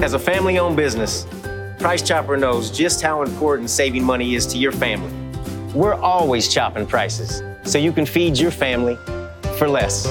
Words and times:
As 0.00 0.14
a 0.14 0.18
family 0.18 0.60
owned 0.60 0.76
business, 0.76 1.26
Price 1.80 2.02
Chopper 2.02 2.36
knows 2.36 2.70
just 2.70 3.02
how 3.02 3.22
important 3.22 3.68
saving 3.68 4.04
money 4.04 4.36
is 4.36 4.46
to 4.46 4.56
your 4.56 4.70
family. 4.70 5.12
We're 5.74 5.94
always 5.96 6.46
chopping 6.46 6.86
prices 6.86 7.42
so 7.64 7.78
you 7.78 7.90
can 7.90 8.06
feed 8.06 8.38
your 8.38 8.52
family 8.52 8.96
for 9.58 9.68
less. 9.68 10.06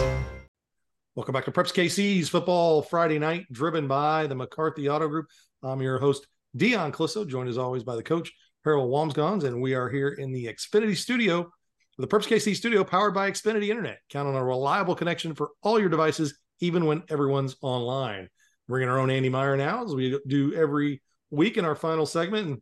Welcome 1.16 1.32
back 1.32 1.46
to 1.46 1.54
Preps 1.54 1.74
KC's 1.74 2.28
Football 2.28 2.82
Friday 2.82 3.18
Night, 3.18 3.46
driven 3.50 3.88
by 3.88 4.28
the 4.28 4.36
McCarthy 4.36 4.90
Auto 4.90 5.08
Group. 5.08 5.28
I'm 5.64 5.82
your 5.82 6.00
host, 6.00 6.28
Dion 6.58 6.92
Clisso, 6.92 7.26
joined 7.26 7.48
as 7.48 7.58
always 7.58 7.86
by 7.86 7.96
the 7.96 8.04
coach, 8.04 8.34
Harold 8.66 8.92
Wamsgons, 8.92 9.46
and 9.46 9.62
we 9.62 9.74
are 9.74 9.88
here 9.88 10.10
in 10.10 10.34
the 10.34 10.48
Xfinity 10.48 10.98
studio, 10.98 11.50
the 11.98 12.08
Preps 12.08 12.28
KC 12.28 12.58
studio 12.58 12.84
powered 12.84 13.14
by 13.14 13.32
Xfinity 13.32 13.70
Internet. 13.70 14.00
Count 14.10 14.28
on 14.28 14.36
a 14.36 14.44
reliable 14.44 14.96
connection 14.96 15.34
for 15.34 15.52
all 15.64 15.80
your 15.80 15.88
devices, 15.88 16.38
even 16.60 16.88
when 16.88 17.04
everyone's 17.08 17.56
online. 17.62 18.28
Bringing 18.68 18.90
our 18.90 19.00
own 19.00 19.10
Andy 19.10 19.30
Meyer 19.30 19.56
now, 19.56 19.84
as 19.86 19.96
we 19.96 20.20
do 20.28 20.54
every 20.54 21.02
week 21.30 21.58
in 21.58 21.66
our 21.66 21.76
final 21.76 22.06
segment. 22.06 22.48
And 22.48 22.62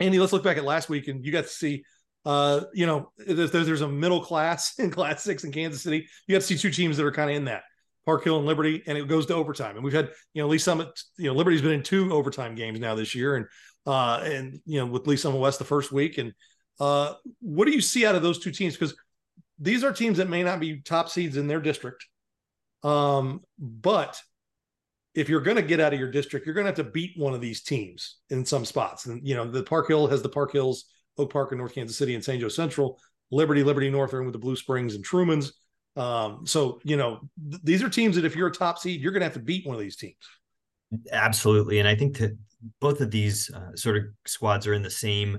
Andy, 0.00 0.18
let's 0.18 0.32
look 0.32 0.44
back 0.44 0.58
at 0.58 0.64
last 0.64 0.88
week, 0.88 1.08
and 1.08 1.24
you 1.24 1.32
got 1.32 1.44
to 1.44 1.50
see 1.50 1.84
uh, 2.24 2.62
you 2.72 2.86
know, 2.86 3.12
there's, 3.18 3.50
there's 3.50 3.80
a 3.82 3.88
middle 3.88 4.20
class 4.20 4.74
in 4.78 4.90
Class 4.90 5.22
Six 5.22 5.44
in 5.44 5.52
Kansas 5.52 5.82
City. 5.82 6.06
You 6.26 6.34
got 6.34 6.40
to 6.40 6.46
see 6.46 6.56
two 6.56 6.70
teams 6.70 6.96
that 6.96 7.06
are 7.06 7.12
kind 7.12 7.30
of 7.30 7.36
in 7.36 7.44
that 7.46 7.62
Park 8.06 8.24
Hill 8.24 8.38
and 8.38 8.46
Liberty, 8.46 8.82
and 8.86 8.96
it 8.96 9.08
goes 9.08 9.26
to 9.26 9.34
overtime. 9.34 9.76
And 9.76 9.84
we've 9.84 9.94
had, 9.94 10.10
you 10.32 10.42
know, 10.42 10.48
Lee 10.48 10.58
Summit, 10.58 10.88
you 11.16 11.26
know, 11.26 11.34
Liberty's 11.34 11.62
been 11.62 11.72
in 11.72 11.82
two 11.82 12.12
overtime 12.12 12.54
games 12.54 12.80
now 12.80 12.94
this 12.94 13.14
year, 13.14 13.36
and 13.36 13.46
uh, 13.86 14.20
and 14.24 14.60
you 14.64 14.80
know, 14.80 14.86
with 14.86 15.06
Lee 15.06 15.16
Summit 15.16 15.38
West 15.38 15.58
the 15.58 15.64
first 15.64 15.92
week. 15.92 16.18
And 16.18 16.32
uh, 16.80 17.14
what 17.40 17.66
do 17.66 17.72
you 17.72 17.80
see 17.80 18.06
out 18.06 18.14
of 18.14 18.22
those 18.22 18.38
two 18.38 18.50
teams? 18.50 18.74
Because 18.74 18.96
these 19.58 19.84
are 19.84 19.92
teams 19.92 20.18
that 20.18 20.28
may 20.28 20.42
not 20.42 20.60
be 20.60 20.80
top 20.80 21.08
seeds 21.08 21.36
in 21.36 21.46
their 21.46 21.60
district, 21.60 22.06
um, 22.82 23.40
but 23.58 24.20
if 25.14 25.28
you're 25.28 25.40
going 25.40 25.56
to 25.56 25.62
get 25.62 25.80
out 25.80 25.92
of 25.92 25.98
your 25.98 26.10
district, 26.10 26.44
you're 26.44 26.54
going 26.54 26.64
to 26.64 26.70
have 26.70 26.86
to 26.86 26.90
beat 26.92 27.12
one 27.16 27.34
of 27.34 27.40
these 27.40 27.62
teams 27.62 28.18
in 28.30 28.44
some 28.44 28.64
spots. 28.64 29.06
And 29.06 29.26
you 29.26 29.34
know, 29.34 29.48
the 29.48 29.62
Park 29.62 29.88
Hill 29.88 30.06
has 30.08 30.22
the 30.22 30.28
Park 30.28 30.52
Hills 30.52 30.86
Oak 31.18 31.32
Park 31.32 31.52
in 31.52 31.58
North 31.58 31.74
Kansas 31.74 31.96
City 31.96 32.14
and 32.14 32.24
St. 32.24 32.40
Joe 32.40 32.48
Central, 32.48 32.98
Liberty, 33.30 33.62
Liberty 33.62 33.90
Northern 33.90 34.24
with 34.24 34.32
the 34.32 34.38
Blue 34.38 34.56
Springs 34.56 34.94
and 34.94 35.04
Truman's. 35.04 35.52
Um, 35.96 36.44
so 36.44 36.80
you 36.82 36.96
know 36.96 37.20
th- 37.50 37.62
these 37.62 37.82
are 37.82 37.88
teams 37.88 38.16
that 38.16 38.24
if 38.24 38.34
you're 38.34 38.48
a 38.48 38.52
top 38.52 38.78
seed, 38.78 39.00
you're 39.00 39.12
going 39.12 39.20
to 39.20 39.26
have 39.26 39.34
to 39.34 39.40
beat 39.40 39.66
one 39.66 39.74
of 39.74 39.80
these 39.80 39.96
teams. 39.96 40.16
Absolutely, 41.12 41.78
and 41.78 41.88
I 41.88 41.94
think 41.94 42.18
that 42.18 42.36
both 42.80 43.00
of 43.00 43.10
these 43.10 43.50
uh, 43.54 43.76
sort 43.76 43.96
of 43.96 44.04
squads 44.26 44.66
are 44.66 44.74
in 44.74 44.82
the 44.82 44.90
same 44.90 45.38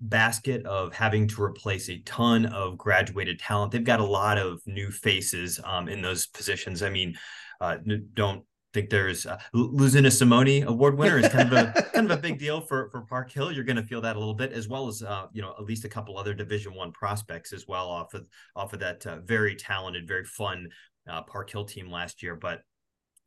basket 0.00 0.66
of 0.66 0.92
having 0.92 1.26
to 1.28 1.42
replace 1.42 1.88
a 1.88 2.00
ton 2.00 2.46
of 2.46 2.76
graduated 2.76 3.38
talent. 3.38 3.72
They've 3.72 3.82
got 3.82 4.00
a 4.00 4.04
lot 4.04 4.36
of 4.36 4.60
new 4.66 4.90
faces 4.90 5.58
um, 5.64 5.88
in 5.88 6.02
those 6.02 6.26
positions. 6.26 6.82
I 6.82 6.90
mean, 6.90 7.16
uh, 7.60 7.76
don't 8.12 8.44
think 8.74 8.90
there's 8.90 9.24
uh, 9.24 9.38
losing 9.54 10.04
a 10.04 10.10
Simone 10.10 10.64
award 10.64 10.98
winner 10.98 11.18
is 11.18 11.28
kind 11.28 11.50
of 11.50 11.54
a 11.54 11.82
kind 11.94 12.10
of 12.10 12.18
a 12.18 12.20
big 12.20 12.38
deal 12.38 12.60
for 12.60 12.90
for 12.90 13.02
Park 13.02 13.32
Hill. 13.32 13.52
You're 13.52 13.64
going 13.64 13.76
to 13.76 13.82
feel 13.82 14.00
that 14.02 14.16
a 14.16 14.18
little 14.18 14.34
bit, 14.34 14.52
as 14.52 14.68
well 14.68 14.88
as 14.88 15.02
uh, 15.02 15.28
you 15.32 15.40
know 15.40 15.54
at 15.58 15.64
least 15.64 15.84
a 15.84 15.88
couple 15.88 16.18
other 16.18 16.34
Division 16.34 16.74
One 16.74 16.92
prospects 16.92 17.52
as 17.52 17.66
well 17.66 17.88
off 17.88 18.12
of 18.12 18.28
off 18.54 18.74
of 18.74 18.80
that 18.80 19.06
uh, 19.06 19.20
very 19.20 19.54
talented, 19.54 20.06
very 20.06 20.24
fun 20.24 20.68
uh, 21.08 21.22
Park 21.22 21.50
Hill 21.50 21.64
team 21.64 21.90
last 21.90 22.22
year. 22.22 22.34
But 22.34 22.62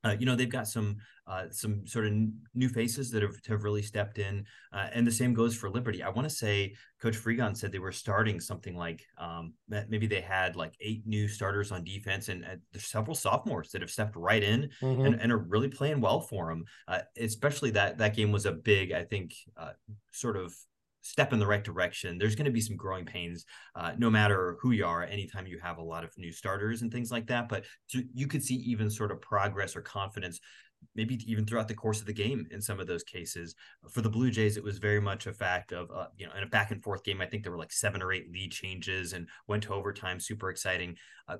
uh, 0.03 0.15
you 0.19 0.25
know 0.25 0.35
they've 0.35 0.49
got 0.49 0.67
some 0.67 0.97
uh, 1.27 1.45
some 1.51 1.85
sort 1.85 2.05
of 2.05 2.13
new 2.53 2.69
faces 2.69 3.11
that 3.11 3.21
have, 3.21 3.35
have 3.47 3.63
really 3.63 3.81
stepped 3.81 4.17
in, 4.17 4.45
uh, 4.71 4.87
and 4.93 5.05
the 5.05 5.11
same 5.11 5.33
goes 5.33 5.55
for 5.55 5.69
Liberty. 5.69 6.01
I 6.01 6.09
want 6.09 6.29
to 6.29 6.33
say 6.33 6.75
Coach 7.01 7.17
Fregon 7.17 7.55
said 7.57 7.71
they 7.71 7.79
were 7.79 7.91
starting 7.91 8.39
something 8.39 8.75
like 8.75 9.03
um, 9.17 9.53
maybe 9.67 10.07
they 10.07 10.21
had 10.21 10.55
like 10.55 10.75
eight 10.79 11.05
new 11.05 11.27
starters 11.27 11.71
on 11.71 11.83
defense, 11.83 12.29
and 12.29 12.45
there's 12.71 12.85
several 12.85 13.15
sophomores 13.15 13.71
that 13.71 13.81
have 13.81 13.91
stepped 13.91 14.15
right 14.15 14.43
in 14.43 14.69
mm-hmm. 14.81 15.05
and, 15.05 15.21
and, 15.21 15.31
are 15.31 15.37
really 15.37 15.69
playing 15.69 15.99
well 15.99 16.21
for 16.21 16.49
them. 16.49 16.63
Uh, 16.87 16.99
especially 17.19 17.71
that 17.71 17.97
that 17.97 18.15
game 18.15 18.31
was 18.31 18.45
a 18.45 18.51
big, 18.51 18.91
I 18.91 19.03
think, 19.03 19.33
uh, 19.57 19.71
sort 20.11 20.37
of 20.37 20.55
step 21.07 21.31
in 21.31 21.39
the 21.39 21.47
right 21.47 21.63
direction. 21.63 22.17
There's 22.17 22.35
going 22.35 22.45
to 22.45 22.51
be 22.51 22.61
some 22.61 22.75
growing 22.75 23.05
pains, 23.05 23.45
uh, 23.75 23.93
no 23.97 24.09
matter 24.09 24.57
who 24.61 24.71
you 24.71 24.85
are, 24.85 25.03
anytime 25.03 25.47
you 25.47 25.57
have 25.63 25.77
a 25.77 25.83
lot 25.83 26.03
of 26.03 26.11
new 26.17 26.31
starters 26.31 26.81
and 26.81 26.91
things 26.91 27.11
like 27.11 27.27
that. 27.27 27.47
But 27.47 27.65
to, 27.91 28.03
you 28.13 28.27
could 28.27 28.43
see 28.43 28.55
even 28.55 28.89
sort 28.89 29.11
of 29.11 29.21
progress 29.21 29.75
or 29.75 29.81
confidence 29.81 30.39
maybe 30.95 31.19
even 31.31 31.45
throughout 31.45 31.67
the 31.67 31.73
course 31.73 31.99
of 31.99 32.05
the 32.05 32.13
game 32.13 32.47
in 32.51 32.61
some 32.61 32.79
of 32.79 32.87
those 32.87 33.03
cases. 33.03 33.55
For 33.89 34.01
the 34.01 34.09
Blue 34.09 34.31
Jays, 34.31 34.57
it 34.57 34.63
was 34.63 34.77
very 34.77 34.99
much 34.99 35.27
a 35.27 35.33
fact 35.33 35.71
of, 35.71 35.89
uh, 35.91 36.07
you 36.17 36.25
know, 36.25 36.33
in 36.33 36.43
a 36.43 36.47
back 36.47 36.71
and 36.71 36.83
forth 36.83 37.03
game, 37.03 37.21
I 37.21 37.25
think 37.25 37.43
there 37.43 37.51
were 37.51 37.57
like 37.57 37.71
seven 37.71 38.01
or 38.01 38.11
eight 38.11 38.31
lead 38.31 38.51
changes 38.51 39.13
and 39.13 39.27
went 39.47 39.63
to 39.63 39.73
overtime, 39.73 40.19
super 40.19 40.49
exciting. 40.49 40.95
Uh, 41.27 41.37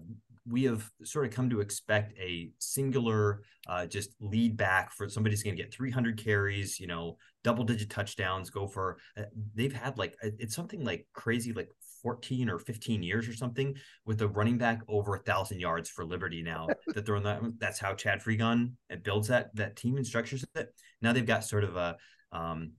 we 0.50 0.64
have 0.64 0.90
sort 1.04 1.26
of 1.26 1.32
come 1.32 1.50
to 1.50 1.62
expect 1.62 2.14
a 2.20 2.52
singular 2.60 3.42
uh, 3.68 3.86
just 3.86 4.16
lead 4.20 4.58
back 4.58 4.92
for 4.94 5.10
somebody's 5.10 5.44
going 5.44 5.56
to 5.56 5.62
get 5.62 5.74
300 5.74 6.22
carries, 6.22 6.80
you 6.80 6.88
know, 6.88 7.18
double 7.44 7.64
digit 7.64 7.90
touchdowns, 7.90 8.50
go 8.50 8.68
for, 8.68 8.98
uh, 9.18 9.24
they've 9.56 9.74
had 9.74 9.98
like, 9.98 10.16
it's 10.22 10.56
something 10.56 10.84
like 10.84 11.08
crazy, 11.14 11.54
like 11.54 11.70
14 12.02 12.50
or 12.50 12.60
15 12.60 13.04
years 13.04 13.28
or 13.28 13.34
something 13.34 13.76
with 14.06 14.22
a 14.22 14.28
running 14.28 14.58
back 14.58 14.82
over 14.88 15.16
a 15.16 15.20
thousand 15.20 15.60
yards 15.60 15.90
for 15.90 16.06
Liberty 16.06 16.42
now 16.42 16.68
that 16.94 17.06
they're 17.06 17.16
on 17.16 17.24
that. 17.24 17.42
That's 17.60 17.80
how 17.80 17.94
Chad 17.94 18.22
Fregon 18.22 18.74
builds 19.04 19.28
that 19.30 19.56
that 19.56 19.76
team 19.76 19.98
and 19.98 20.06
structures 20.06 20.46
it. 20.56 20.74
Now 21.02 21.14
they've 21.14 21.26
got 21.26 21.44
sort 21.44 21.64
of 21.64 21.76
a 21.76 21.98
um, 22.32 22.72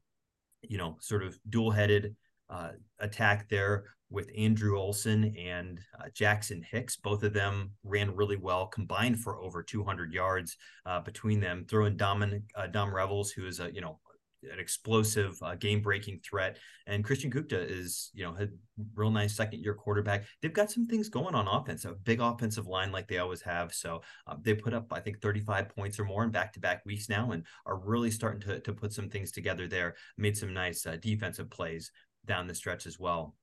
you 0.63 0.79
know, 0.79 0.97
sort 1.01 1.23
of 1.23 1.39
dual 1.49 1.71
headed 1.71 2.17
uh, 2.51 2.71
attack 2.99 3.49
there 3.49 3.85
with 4.11 4.31
Andrew 4.37 4.79
Olson 4.79 5.37
and 5.37 5.81
uh, 5.99 6.09
Jackson 6.15 6.65
Hicks. 6.69 6.97
Both 6.97 7.23
of 7.23 7.35
them 7.35 7.73
ran 7.85 8.17
really 8.17 8.37
well, 8.37 8.67
combined 8.67 9.21
for 9.21 9.39
over 9.39 9.63
200 9.63 10.13
yards 10.13 10.57
uh, 10.87 11.01
between 11.01 11.41
them. 11.41 11.67
Throwing 11.69 11.97
Dominic 11.97 12.43
uh, 12.55 12.67
Dom 12.69 12.95
Revels, 12.95 13.31
who 13.31 13.47
is 13.47 13.61
a 13.61 13.73
you 13.73 13.81
know 13.81 13.99
an 14.43 14.59
explosive 14.59 15.37
uh, 15.43 15.55
game 15.55 15.81
breaking 15.81 16.21
threat. 16.21 16.59
And 16.87 17.05
Christian 17.05 17.31
Gupta 17.31 17.61
is, 17.61 18.11
you 18.15 18.25
know, 18.25 18.37
a 18.39 18.47
real 18.95 19.11
nice 19.11 19.35
second 19.35 19.63
year 19.63 19.75
quarterback. 19.75 20.25
They've 20.41 20.53
got 20.53 20.71
some 20.71 20.87
things 20.87 21.09
going 21.09 21.35
on 21.35 21.49
offense, 21.49 21.85
a 21.85 21.93
big 21.93 22.21
offensive 22.21 22.67
line 22.67 22.93
like 22.93 23.09
they 23.09 23.19
always 23.19 23.43
have. 23.43 23.73
So 23.75 24.03
uh, 24.27 24.37
they 24.41 24.55
put 24.55 24.75
up, 24.75 24.93
I 24.93 25.01
think, 25.01 25.21
35 25.21 25.69
points 25.71 25.99
or 25.99 26.05
more 26.05 26.25
in 26.25 26.31
back 26.31 26.53
to 26.55 26.61
back 26.61 26.85
weeks 26.87 27.09
now 27.09 27.33
and 27.33 27.45
are 27.67 27.79
really 27.79 28.11
starting 28.11 28.41
to, 28.43 28.61
to 28.61 28.73
put 28.73 28.93
some 28.93 29.09
things 29.09 29.33
together 29.33 29.67
there. 29.67 29.97
Made 30.17 30.37
some 30.37 30.55
nice 30.55 30.87
uh, 30.87 30.97
defensive 31.01 31.51
plays 31.51 31.91
down 32.27 32.47
the 32.47 32.55
stretch 32.55 32.87
as 32.87 32.99
well 32.99 33.35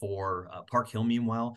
for 0.00 0.48
uh, 0.52 0.62
Park 0.62 0.90
Hill. 0.90 1.04
Meanwhile, 1.04 1.56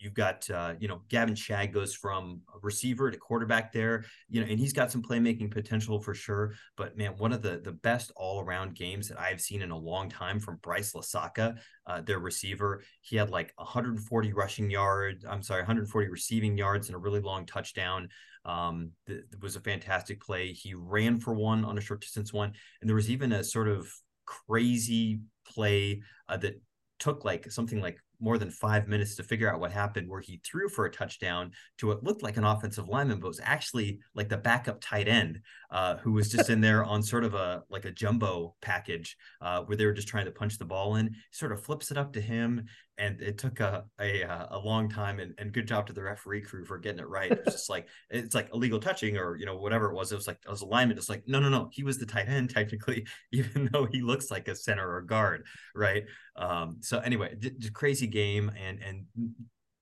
You've 0.00 0.14
got, 0.14 0.48
uh, 0.50 0.74
you 0.78 0.88
know, 0.88 1.02
Gavin 1.08 1.34
Shag 1.34 1.72
goes 1.72 1.94
from 1.94 2.42
receiver 2.62 3.10
to 3.10 3.18
quarterback 3.18 3.72
there, 3.72 4.04
you 4.28 4.40
know, 4.40 4.46
and 4.48 4.58
he's 4.58 4.72
got 4.72 4.90
some 4.90 5.02
playmaking 5.02 5.50
potential 5.50 6.00
for 6.00 6.14
sure. 6.14 6.54
But 6.76 6.96
man, 6.96 7.14
one 7.18 7.32
of 7.32 7.42
the 7.42 7.60
the 7.62 7.72
best 7.72 8.12
all 8.16 8.40
around 8.40 8.74
games 8.74 9.08
that 9.08 9.20
I've 9.20 9.40
seen 9.40 9.62
in 9.62 9.70
a 9.70 9.76
long 9.76 10.08
time 10.08 10.40
from 10.40 10.58
Bryce 10.62 10.92
Lasaka, 10.92 11.58
uh, 11.86 12.00
their 12.00 12.18
receiver. 12.18 12.82
He 13.00 13.16
had 13.16 13.30
like 13.30 13.52
140 13.56 14.32
rushing 14.32 14.70
yards. 14.70 15.24
I'm 15.24 15.42
sorry, 15.42 15.60
140 15.62 16.08
receiving 16.08 16.56
yards 16.56 16.88
and 16.88 16.96
a 16.96 16.98
really 16.98 17.20
long 17.20 17.46
touchdown. 17.46 18.08
Um, 18.44 18.90
th- 19.06 19.22
was 19.40 19.56
a 19.56 19.60
fantastic 19.60 20.20
play. 20.20 20.52
He 20.52 20.74
ran 20.74 21.20
for 21.20 21.32
one 21.32 21.64
on 21.64 21.78
a 21.78 21.80
short 21.80 22.00
distance 22.00 22.32
one, 22.32 22.52
and 22.80 22.88
there 22.88 22.96
was 22.96 23.10
even 23.10 23.32
a 23.32 23.44
sort 23.44 23.68
of 23.68 23.88
crazy 24.26 25.20
play 25.44 26.02
uh, 26.28 26.36
that 26.38 26.60
took 26.98 27.24
like 27.24 27.50
something 27.50 27.80
like 27.80 27.98
more 28.22 28.38
than 28.38 28.50
five 28.50 28.86
minutes 28.86 29.16
to 29.16 29.22
figure 29.22 29.52
out 29.52 29.60
what 29.60 29.72
happened, 29.72 30.08
where 30.08 30.20
he 30.20 30.40
threw 30.44 30.68
for 30.68 30.86
a 30.86 30.90
touchdown 30.90 31.50
to 31.78 31.88
what 31.88 32.04
looked 32.04 32.22
like 32.22 32.36
an 32.36 32.44
offensive 32.44 32.88
lineman, 32.88 33.18
but 33.18 33.28
was 33.28 33.40
actually 33.42 33.98
like 34.14 34.28
the 34.28 34.36
backup 34.36 34.80
tight 34.80 35.08
end 35.08 35.40
uh, 35.70 35.96
who 35.96 36.12
was 36.12 36.30
just 36.30 36.48
in 36.48 36.60
there 36.60 36.84
on 36.92 37.02
sort 37.02 37.24
of 37.24 37.34
a 37.34 37.64
like 37.68 37.84
a 37.84 37.90
jumbo 37.90 38.54
package 38.62 39.16
uh, 39.40 39.62
where 39.62 39.76
they 39.76 39.84
were 39.84 39.92
just 39.92 40.08
trying 40.08 40.24
to 40.24 40.30
punch 40.30 40.56
the 40.56 40.64
ball 40.64 40.96
in. 40.96 41.08
He 41.08 41.20
sort 41.32 41.52
of 41.52 41.62
flips 41.62 41.90
it 41.90 41.98
up 41.98 42.12
to 42.12 42.20
him, 42.20 42.66
and 43.02 43.20
it 43.20 43.36
took 43.36 43.58
a 43.58 43.84
a, 44.00 44.22
a 44.50 44.58
long 44.58 44.88
time. 44.88 45.18
And, 45.18 45.34
and 45.38 45.52
good 45.52 45.66
job 45.66 45.86
to 45.88 45.92
the 45.92 46.02
referee 46.02 46.42
crew 46.42 46.64
for 46.64 46.78
getting 46.78 47.00
it 47.00 47.08
right. 47.08 47.32
It's 47.32 47.52
just 47.52 47.70
like 47.70 47.88
it's 48.10 48.34
like 48.34 48.48
illegal 48.54 48.78
touching 48.78 49.16
or 49.16 49.36
you 49.36 49.44
know 49.44 49.56
whatever 49.56 49.90
it 49.90 49.94
was. 49.94 50.12
It 50.12 50.16
was 50.16 50.28
like 50.28 50.38
it 50.46 50.50
was 50.50 50.62
a 50.62 50.66
lineman. 50.66 50.96
It's 50.96 51.08
like 51.08 51.24
no 51.26 51.40
no 51.40 51.48
no, 51.48 51.68
he 51.72 51.82
was 51.82 51.98
the 51.98 52.06
tight 52.06 52.28
end 52.28 52.50
technically, 52.54 53.06
even 53.32 53.68
though 53.72 53.86
he 53.86 54.02
looks 54.02 54.30
like 54.30 54.46
a 54.48 54.54
center 54.54 54.88
or 54.88 55.02
guard, 55.02 55.44
right? 55.74 56.04
Um, 56.36 56.76
so 56.80 57.00
anyway, 57.00 57.34
crazy 57.74 58.06
game, 58.06 58.52
and 58.56 58.78
and 58.80 59.06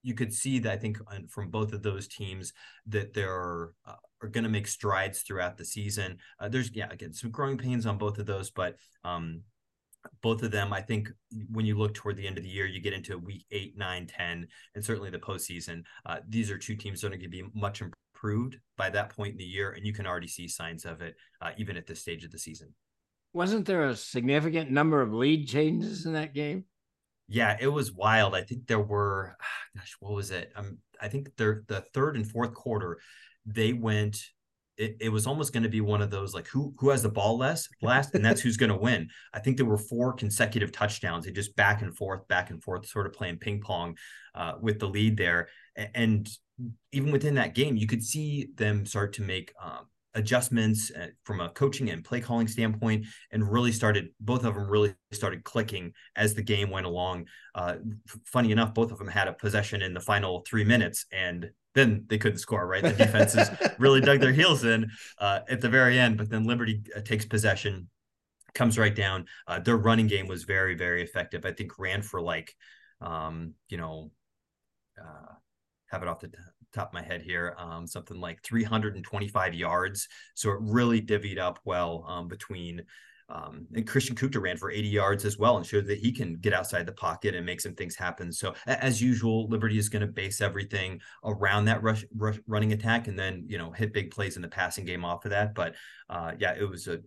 you 0.03 0.15
could 0.15 0.33
see 0.33 0.59
that 0.61 0.73
I 0.73 0.77
think 0.79 0.99
from 1.29 1.51
both 1.51 1.75
of 1.75 1.83
those 1.83 2.09
teams 2.09 2.55
that 2.87 3.13
there 3.13 3.31
are, 3.31 3.75
uh, 3.87 3.97
are 4.23 4.29
going 4.29 4.45
to 4.45 4.51
make 4.51 4.67
strides 4.67 5.21
throughout 5.21 5.59
the 5.59 5.65
season. 5.65 6.17
Uh, 6.39 6.49
there's 6.49 6.71
yeah 6.75 6.89
again 6.91 7.13
some 7.13 7.31
growing 7.31 7.59
pains 7.59 7.85
on 7.85 7.99
both 7.99 8.19
of 8.19 8.25
those, 8.25 8.51
but 8.51 8.77
um, 9.05 9.43
both 10.23 10.43
of 10.43 10.51
them, 10.51 10.73
I 10.73 10.81
think 10.81 11.09
when 11.51 11.67
you 11.67 11.77
look 11.77 11.95
toward 11.95 12.17
the 12.17 12.27
end 12.27 12.39
of 12.39 12.45
the 12.45 12.51
year, 12.51 12.67
you 12.67 12.81
get 12.81 12.93
into 12.93 13.19
week 13.19 13.45
eight, 13.51 13.77
nine, 13.77 14.07
10, 14.07 14.47
and 14.75 14.85
certainly 14.85 15.11
the 15.11 15.19
postseason. 15.19 15.83
Uh, 16.07 16.19
these 16.29 16.51
are 16.51 16.59
two 16.59 16.77
teams 16.77 17.01
that 17.01 17.09
are 17.09 17.11
going 17.11 17.23
to 17.23 17.29
be 17.29 17.45
much 17.55 17.83
improved 17.83 18.59
by 18.77 18.91
that 18.91 19.11
point 19.11 19.33
in 19.33 19.39
the 19.39 19.45
year, 19.45 19.73
and 19.73 19.87
you 19.87 19.93
can 19.93 20.07
already 20.07 20.29
see 20.29 20.49
signs 20.49 20.85
of 20.85 21.01
it 21.03 21.15
uh, 21.41 21.51
even 21.57 21.77
at 21.77 21.87
this 21.87 22.01
stage 22.01 22.25
of 22.25 22.31
the 22.31 22.39
season. 22.39 22.75
Wasn't 23.33 23.67
there 23.67 23.85
a 23.85 23.97
significant 23.97 24.71
number 24.71 25.01
of 25.03 25.13
lead 25.13 25.47
changes 25.47 26.07
in 26.07 26.15
that 26.15 26.35
game? 26.35 26.65
Yeah, 27.29 27.57
it 27.61 27.69
was 27.69 27.93
wild. 27.93 28.35
I 28.35 28.43
think 28.43 28.67
there 28.67 28.81
were, 28.81 29.37
gosh, 29.77 29.97
what 30.01 30.15
was 30.15 30.33
it? 30.33 30.53
Um, 30.57 30.79
I 31.01 31.09
think 31.09 31.31
they're 31.37 31.63
the 31.69 31.83
third 31.95 32.17
and 32.17 32.29
fourth 32.29 32.55
quarter, 32.55 32.99
they 33.47 33.73
went 33.73 34.21
it, 34.81 34.97
it 34.99 35.09
was 35.11 35.27
almost 35.27 35.53
going 35.53 35.63
to 35.63 35.69
be 35.69 35.83
one 35.83 36.01
of 36.01 36.11
those 36.11 36.33
like 36.33 36.49
who 36.49 36.73
who 36.79 36.89
has 36.89 37.03
the 37.03 37.11
ball 37.11 37.37
less 37.37 37.69
last, 37.83 38.15
and 38.15 38.25
that's 38.25 38.41
who's 38.41 38.57
going 38.57 38.71
to 38.71 38.77
win. 38.77 39.09
I 39.35 39.39
think 39.39 39.57
there 39.57 39.67
were 39.67 39.79
four 39.79 40.15
consecutive 40.15 40.73
touchdowns. 40.73 41.27
They 41.27 41.33
just 41.33 41.55
back 41.55 41.83
and 41.83 41.95
forth, 41.95 42.27
back 42.29 42.51
and 42.51 42.63
forth, 42.63 42.87
sort 42.87 43.07
of 43.07 43.13
playing 43.13 43.39
ping 43.39 43.61
pong 43.61 43.97
uh, 44.35 44.55
with 44.61 44.81
the 44.81 44.89
lead 44.89 45.17
there. 45.17 45.49
And 45.77 46.29
even 46.93 47.13
within 47.13 47.35
that 47.35 47.55
game, 47.55 47.77
you 47.77 47.87
could 47.87 48.03
see 48.03 48.49
them 48.55 48.85
start 48.87 49.13
to 49.15 49.23
make 49.23 49.53
um, 49.63 49.87
adjustments 50.15 50.91
uh, 50.91 51.09
from 51.25 51.41
a 51.41 51.51
coaching 51.51 51.91
and 51.91 52.05
play 52.05 52.21
calling 52.21 52.49
standpoint 52.49 53.07
and 53.31 53.51
really 53.51 53.73
started 53.73 54.09
both 54.19 54.45
of 54.45 54.55
them 54.55 54.69
really 54.69 54.95
started 55.13 55.45
clicking 55.45 55.93
as 56.17 56.35
the 56.35 56.43
game 56.43 56.69
went 56.69 56.85
along 56.85 57.27
uh, 57.55 57.77
funny 58.25 58.51
enough 58.51 58.75
both 58.75 58.91
of 58.91 58.99
them 58.99 59.07
had 59.07 59.29
a 59.29 59.33
possession 59.33 59.83
in 59.83 59.95
the 59.95 60.01
final 60.01 60.43
three 60.49 60.65
minutes 60.65 61.07
and 61.13 61.51
then 61.75 62.05
they 62.09 62.19
couldn't 62.19 62.39
score 62.39 62.67
right 62.67 62.83
the 62.83 62.93
defenses 62.93 63.49
really 63.79 64.01
dug 64.01 64.21
their 64.21 64.33
heels 64.41 64.65
in 64.65 64.91
uh, 65.19 65.41
at 65.49 65.61
the 65.61 65.69
very 65.69 65.99
end 65.99 66.17
but 66.17 66.29
then 66.29 66.45
liberty 66.45 66.83
uh, 66.97 67.01
takes 67.01 67.25
possession 67.25 67.89
comes 68.55 68.79
right 68.79 68.97
down 68.97 69.25
uh, 69.47 69.59
their 69.61 69.77
running 69.77 70.07
game 70.07 70.27
was 70.27 70.45
very 70.45 70.75
very 70.75 71.03
effective 71.03 71.45
i 71.45 71.53
think 71.53 71.79
ran 71.79 72.03
for 72.03 72.21
like 72.21 72.55
um, 73.01 73.55
you 73.69 73.77
know 73.77 74.11
uh, 75.01 75.35
have 75.91 76.03
it 76.03 76.09
off 76.09 76.21
the 76.21 76.31
top 76.73 76.89
of 76.89 76.95
my 76.95 77.03
head 77.03 77.23
here, 77.23 77.55
um, 77.59 77.87
something 77.87 78.21
like 78.21 78.43
325 78.43 79.55
yards. 79.55 80.09
So 80.35 80.51
it 80.51 80.59
really 80.61 81.03
divvied 81.03 81.39
up 81.39 81.59
well 81.65 82.05
um, 82.09 82.29
between. 82.29 82.83
Um, 83.31 83.67
and 83.75 83.87
Christian 83.87 84.17
Kuchta 84.17 84.41
ran 84.41 84.57
for 84.57 84.71
80 84.71 84.89
yards 84.89 85.25
as 85.25 85.39
well 85.39 85.57
and 85.57 85.65
showed 85.65 85.87
that 85.87 85.99
he 85.99 86.13
can 86.13 86.37
get 86.37 86.53
outside 86.53 86.87
the 86.87 86.93
pocket 86.93 87.35
and 87.35 87.47
make 87.47 87.61
some 87.61 87.75
things 87.75 87.95
happen. 87.95 88.33
So 88.33 88.55
as 88.67 89.01
usual, 89.01 89.49
Liberty 89.49 89.79
is 89.79 89.89
going 89.89 90.01
to 90.01 90.09
base 90.09 90.41
everything 90.41 91.01
around 91.25 91.67
that 91.67 91.83
rush, 91.83 92.05
rush, 92.17 92.39
running 92.47 92.73
attack 92.73 93.07
and 93.09 93.19
then 93.19 93.45
you 93.47 93.59
know 93.59 93.71
hit 93.71 93.93
big 93.93 94.11
plays 94.11 94.37
in 94.37 94.43
the 94.43 94.49
passing 94.49 94.85
game 94.85 95.05
off 95.05 95.25
of 95.25 95.31
that. 95.31 95.55
But 95.55 95.75
uh, 96.09 96.33
yeah, 96.39 96.55
it 96.59 96.69
was 96.69 96.89
a 96.89 97.01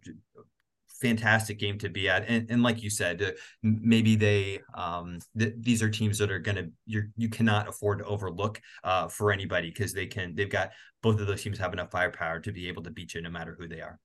fantastic 1.01 1.59
game 1.59 1.77
to 1.79 1.89
be 1.89 2.07
at. 2.07 2.27
And, 2.27 2.49
and 2.49 2.63
like 2.63 2.81
you 2.81 2.89
said, 2.89 3.21
uh, 3.21 3.31
maybe 3.61 4.15
they 4.15 4.61
um, 4.73 5.19
th- 5.37 5.55
these 5.59 5.83
are 5.83 5.89
teams 5.89 6.17
that 6.19 6.31
are 6.31 6.39
going 6.39 6.55
to 6.55 6.71
you 6.85 7.03
you 7.17 7.29
cannot 7.29 7.67
afford 7.67 7.99
to 7.99 8.05
overlook 8.05 8.61
uh, 8.83 9.07
for 9.09 9.31
anybody 9.31 9.69
because 9.69 9.93
they 9.93 10.05
can 10.05 10.33
they've 10.35 10.49
got 10.49 10.71
both 11.01 11.19
of 11.19 11.27
those 11.27 11.43
teams 11.43 11.59
have 11.59 11.73
enough 11.73 11.91
firepower 11.91 12.39
to 12.39 12.51
be 12.51 12.69
able 12.69 12.83
to 12.83 12.91
beat 12.91 13.13
you 13.13 13.21
no 13.21 13.29
matter 13.29 13.55
who 13.59 13.67
they 13.67 13.81
are. 13.81 13.99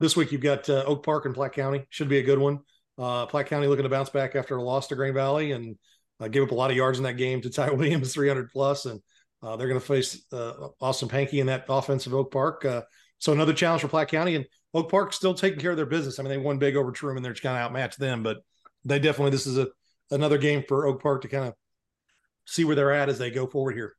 This 0.00 0.16
week 0.16 0.32
you've 0.32 0.40
got 0.40 0.68
uh, 0.68 0.84
Oak 0.86 1.04
Park 1.04 1.24
and 1.26 1.34
Platte 1.34 1.52
County. 1.52 1.86
Should 1.90 2.08
be 2.08 2.18
a 2.18 2.22
good 2.22 2.38
one. 2.38 2.60
Uh, 2.98 3.26
Platte 3.26 3.46
County 3.46 3.66
looking 3.66 3.84
to 3.84 3.88
bounce 3.88 4.10
back 4.10 4.36
after 4.36 4.56
a 4.56 4.62
loss 4.62 4.88
to 4.88 4.96
Grain 4.96 5.14
Valley 5.14 5.52
and 5.52 5.76
uh, 6.20 6.28
give 6.28 6.44
up 6.44 6.50
a 6.50 6.54
lot 6.54 6.70
of 6.70 6.76
yards 6.76 6.98
in 6.98 7.04
that 7.04 7.14
game 7.14 7.40
to 7.40 7.50
Ty 7.50 7.70
Williams, 7.72 8.12
300 8.12 8.50
plus, 8.50 8.86
and 8.86 9.00
uh, 9.42 9.56
they're 9.56 9.68
going 9.68 9.80
to 9.80 9.86
face 9.86 10.24
uh, 10.32 10.68
Austin 10.80 11.08
Pankey 11.08 11.40
in 11.40 11.46
that 11.46 11.66
offensive 11.68 12.14
Oak 12.14 12.32
Park. 12.32 12.64
Uh, 12.64 12.82
so 13.18 13.32
another 13.32 13.52
challenge 13.52 13.82
for 13.82 13.88
Platte 13.88 14.08
County 14.08 14.36
and 14.36 14.46
Oak 14.72 14.90
Park 14.90 15.12
still 15.12 15.34
taking 15.34 15.60
care 15.60 15.70
of 15.70 15.76
their 15.76 15.86
business. 15.86 16.18
I 16.18 16.22
mean, 16.22 16.30
they 16.30 16.38
won 16.38 16.58
big 16.58 16.76
over 16.76 16.92
Truman. 16.92 17.22
They're 17.22 17.32
just 17.32 17.42
kind 17.42 17.56
of 17.56 17.62
outmatched 17.62 17.98
them, 17.98 18.22
but 18.22 18.38
they 18.84 18.98
definitely 18.98 19.30
this 19.30 19.46
is 19.46 19.58
a 19.58 19.68
another 20.10 20.38
game 20.38 20.64
for 20.66 20.86
Oak 20.86 21.02
Park 21.02 21.22
to 21.22 21.28
kind 21.28 21.44
of 21.44 21.54
see 22.46 22.64
where 22.64 22.76
they're 22.76 22.92
at 22.92 23.08
as 23.08 23.18
they 23.18 23.30
go 23.30 23.46
forward 23.46 23.74
here. 23.74 23.94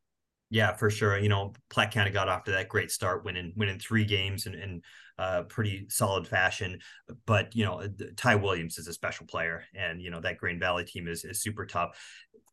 Yeah, 0.50 0.74
for 0.74 0.90
sure. 0.90 1.18
You 1.18 1.28
know, 1.28 1.54
Platte 1.70 1.90
County 1.90 2.10
got 2.10 2.28
off 2.28 2.44
to 2.44 2.52
that 2.52 2.68
great 2.68 2.90
start, 2.90 3.24
winning 3.24 3.52
winning 3.56 3.78
three 3.78 4.04
games 4.04 4.46
and, 4.46 4.54
in 4.54 4.82
uh, 5.18 5.42
pretty 5.44 5.86
solid 5.88 6.26
fashion. 6.26 6.78
But 7.26 7.54
you 7.54 7.64
know, 7.64 7.88
Ty 8.16 8.36
Williams 8.36 8.78
is 8.78 8.88
a 8.88 8.92
special 8.92 9.26
player, 9.26 9.64
and 9.74 10.00
you 10.00 10.10
know 10.10 10.20
that 10.20 10.38
Grain 10.38 10.58
Valley 10.58 10.84
team 10.84 11.08
is 11.08 11.24
is 11.24 11.42
super 11.42 11.66
tough. 11.66 11.98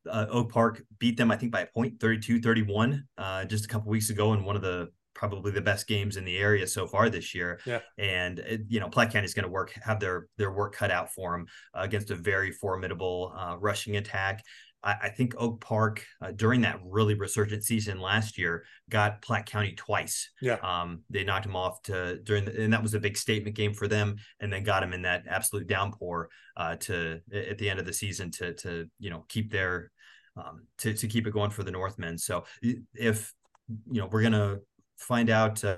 Uh, 0.10 0.26
Oak 0.30 0.52
Park 0.52 0.84
beat 1.00 1.16
them, 1.16 1.32
I 1.32 1.38
think, 1.38 1.54
by 1.54 1.62
a 1.62 1.66
point, 1.66 1.98
32-31, 2.00 3.04
uh, 3.18 3.46
just 3.46 3.64
a 3.64 3.70
couple 3.70 3.90
weeks 3.90 4.10
ago 4.10 4.34
in 4.34 4.44
one 4.44 4.58
of 4.58 4.62
the 4.62 4.90
probably 5.14 5.52
the 5.52 5.62
best 5.62 5.88
games 5.88 6.18
in 6.18 6.26
the 6.26 6.38
area 6.38 6.68
so 6.68 6.88
far 6.88 7.10
this 7.10 7.34
year. 7.34 7.60
Yeah. 7.66 7.80
And 7.98 8.40
it, 8.40 8.62
you 8.68 8.80
know, 8.80 8.90
Platte 8.90 9.12
County 9.12 9.26
is 9.26 9.34
going 9.34 9.46
to 9.46 9.52
work 9.52 9.72
have 9.82 10.00
their 10.00 10.28
their 10.38 10.52
work 10.52 10.76
cut 10.76 10.92
out 10.92 11.14
for 11.14 11.32
them 11.32 11.46
uh, 11.74 11.82
against 11.84 12.12
a 12.12 12.16
very 12.16 12.52
formidable 12.52 13.34
uh, 13.38 13.56
rushing 13.60 13.98
attack. 13.98 14.44
I, 14.84 14.96
I, 15.04 15.10
think 15.10 15.36
Oak 15.38 15.62
Park 15.62 16.06
uh, 16.22 16.32
during 16.32 16.62
that 16.62 16.80
really 16.84 17.14
resurgent 17.14 17.64
season 17.64 18.00
last 18.00 18.38
year 18.38 18.66
got 18.90 19.22
Platte 19.22 19.46
County 19.46 19.74
twice. 19.74 20.30
Yeah. 20.42 20.58
Um, 20.62 21.04
they 21.10 21.24
knocked 21.24 21.46
them 21.46 21.56
off 21.56 21.82
to 21.84 22.18
during 22.20 22.46
the, 22.46 22.64
and 22.64 22.74
that 22.74 22.84
was 22.84 22.94
a 22.94 23.00
big 23.00 23.18
statement 23.18 23.56
game 23.56 23.74
for 23.74 23.88
them, 23.88 24.18
and 24.40 24.52
then 24.52 24.64
got 24.64 24.82
them 24.82 24.94
in 24.94 25.04
that 25.04 25.24
absolute 25.30 25.68
downpour 25.68 26.30
uh, 26.58 26.76
to 26.78 27.22
at 27.34 27.58
the 27.58 27.70
end 27.70 27.80
of 27.80 27.86
the 27.86 27.94
season 27.94 28.32
to 28.32 28.54
to 28.56 28.90
you 29.00 29.10
know 29.10 29.26
keep 29.30 29.52
their 29.52 29.92
um, 30.38 30.68
to 30.80 30.94
to 30.94 31.08
keep 31.08 31.28
it 31.28 31.32
going 31.32 31.52
for 31.52 31.64
the 31.64 31.72
Northmen. 31.72 32.18
So 32.18 32.46
if 32.62 33.34
you 33.82 34.02
know 34.02 34.08
we're 34.08 34.24
gonna 34.24 34.58
find 35.04 35.30
out 35.30 35.64
uh, 35.64 35.78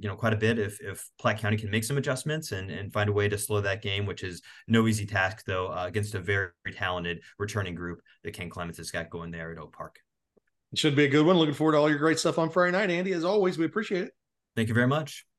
you 0.00 0.08
know 0.08 0.16
quite 0.16 0.32
a 0.32 0.36
bit 0.36 0.58
if 0.58 0.80
if 0.80 1.08
Platte 1.18 1.38
County 1.38 1.56
can 1.56 1.70
make 1.70 1.84
some 1.84 1.98
adjustments 1.98 2.52
and 2.52 2.70
and 2.70 2.92
find 2.92 3.08
a 3.08 3.12
way 3.12 3.28
to 3.28 3.38
slow 3.38 3.60
that 3.60 3.82
game, 3.82 4.06
which 4.06 4.22
is 4.22 4.42
no 4.68 4.86
easy 4.86 5.06
task 5.06 5.44
though 5.46 5.68
uh, 5.68 5.84
against 5.86 6.14
a 6.14 6.20
very 6.20 6.50
talented 6.72 7.20
returning 7.38 7.74
group 7.74 8.00
that 8.24 8.32
Ken 8.32 8.50
Clements 8.50 8.78
has 8.78 8.90
got 8.90 9.10
going 9.10 9.30
there 9.30 9.52
at 9.52 9.58
Oak 9.58 9.74
Park. 9.74 9.98
It 10.72 10.78
should 10.78 10.96
be 10.96 11.04
a 11.04 11.08
good 11.08 11.24
one. 11.24 11.36
Looking 11.36 11.54
forward 11.54 11.72
to 11.72 11.78
all 11.78 11.88
your 11.88 11.98
great 11.98 12.18
stuff 12.18 12.38
on 12.38 12.50
Friday 12.50 12.72
night, 12.72 12.90
Andy. 12.90 13.12
As 13.12 13.24
always, 13.24 13.58
we 13.58 13.64
appreciate 13.64 14.04
it. 14.04 14.12
Thank 14.54 14.68
you 14.68 14.74
very 14.74 14.88
much. 14.88 15.26